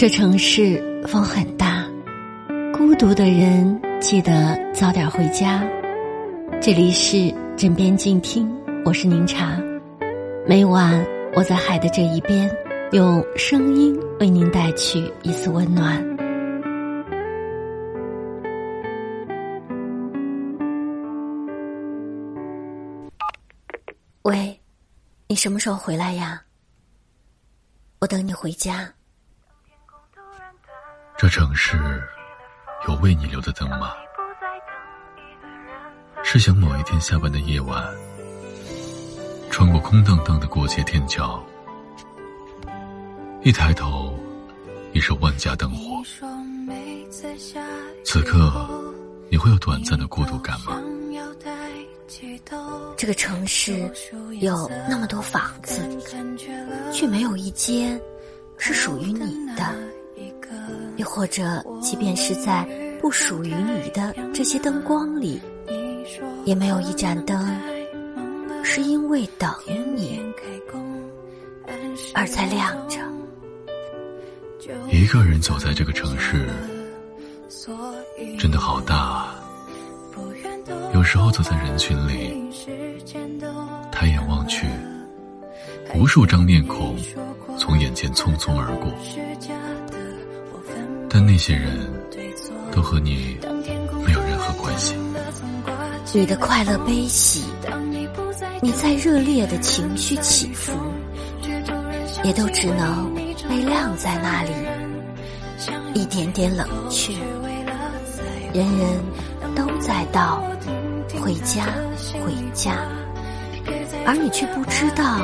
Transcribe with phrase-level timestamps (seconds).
[0.00, 1.86] 这城市风很大，
[2.72, 5.62] 孤独的人记得早点回家。
[6.58, 8.50] 这里是枕边静听，
[8.86, 9.60] 我是宁茶。
[10.48, 12.50] 每晚我在海的这一边，
[12.92, 16.02] 用声音为您带去一丝温暖。
[24.22, 24.58] 喂，
[25.28, 26.42] 你什么时候回来呀？
[27.98, 28.90] 我等你回家。
[31.20, 31.78] 这城市
[32.88, 33.92] 有为你留的灯吗？
[36.24, 37.86] 试想某一天下班的夜晚，
[39.50, 41.44] 穿过空荡荡的过街天桥，
[43.42, 44.18] 一抬头，
[44.94, 46.02] 已是万家灯火。
[48.02, 48.94] 此刻，
[49.30, 50.80] 你会有短暂的孤独感吗？
[52.96, 53.92] 这个城市
[54.40, 55.86] 有那么多房子，
[56.90, 58.00] 却没有一间
[58.56, 59.89] 是属于你的。
[61.00, 62.62] 又或者，即便是在
[63.00, 65.40] 不属于你的这些灯光里，
[66.44, 67.58] 也没有一盏灯
[68.62, 69.50] 是因为等
[69.96, 70.22] 你
[72.14, 72.98] 而在亮着。
[74.90, 76.50] 一个人走在这个城市，
[78.38, 79.36] 真的好大啊。
[80.92, 82.34] 有时候走在人群里，
[83.90, 84.66] 抬眼望去，
[85.94, 86.94] 无数张面孔
[87.56, 88.92] 从眼前匆匆而过。
[91.12, 91.90] 但那些人
[92.70, 93.36] 都和你
[94.06, 94.94] 没有任何关系。
[96.12, 97.42] 你的快乐悲喜，
[98.62, 100.72] 你再热烈的情绪起伏，
[102.22, 103.12] 也都只能
[103.48, 104.50] 被晾在那里，
[105.94, 107.12] 一点点冷却。
[108.52, 110.42] 人人都在道
[111.20, 111.66] 回家，
[112.24, 112.76] 回家，
[114.04, 115.20] 而你却不知道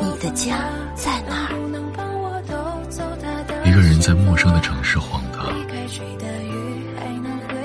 [0.00, 0.58] 你的家
[0.94, 1.61] 在哪儿。
[3.72, 5.46] 一个人在陌生的城市晃荡，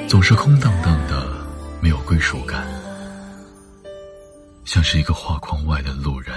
[0.07, 1.28] 总是空荡荡的，
[1.81, 2.66] 没有归属感，
[4.63, 6.34] 像是一个画框外的路人。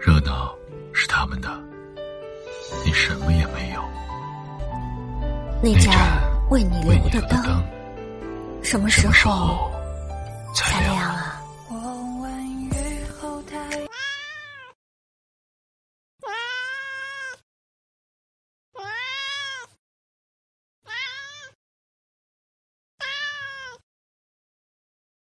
[0.00, 0.52] 热闹
[0.92, 1.48] 是他们的，
[2.84, 3.80] 你什么也没有。
[5.62, 5.94] 那盏
[6.50, 7.64] 为你留的灯，
[8.60, 9.70] 什么时候
[10.52, 10.93] 才亮？